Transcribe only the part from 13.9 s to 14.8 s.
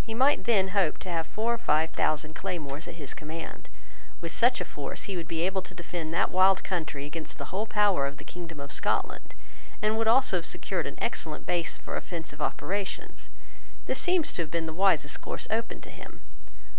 seems to have been the